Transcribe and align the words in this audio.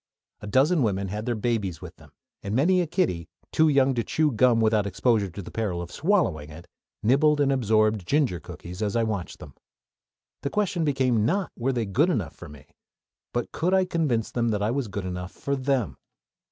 A 0.39 0.47
dozen 0.47 0.81
women 0.81 1.09
had 1.09 1.27
their 1.27 1.35
babies 1.35 1.79
with 1.79 1.97
them, 1.97 2.11
and 2.41 2.55
many 2.55 2.79
a 2.79 2.85
small 2.85 2.87
kiddie, 2.87 3.29
too 3.51 3.69
young 3.69 3.93
to 3.93 4.03
chew 4.03 4.31
gum 4.31 4.59
without 4.59 4.87
exposure 4.87 5.29
to 5.29 5.43
the 5.43 5.51
peril 5.51 5.79
of 5.79 5.91
swallowing 5.91 6.49
it, 6.49 6.65
nibbled 7.03 7.39
and 7.39 7.51
absorbed 7.51 8.07
ginger 8.07 8.39
cookies 8.39 8.81
as 8.81 8.95
I 8.95 9.03
watched 9.03 9.37
them. 9.37 9.53
The 10.41 10.49
question 10.49 10.83
became 10.83 11.23
not 11.23 11.51
were 11.55 11.71
they 11.71 11.85
good 11.85 12.09
enough 12.09 12.33
for 12.33 12.49
me, 12.49 12.65
but 13.31 13.51
could 13.51 13.75
I 13.75 13.85
convince 13.85 14.31
them 14.31 14.49
that 14.49 14.63
I 14.63 14.71
was 14.71 14.87
good 14.87 15.05
enough 15.05 15.33
for 15.33 15.55
them. 15.55 15.97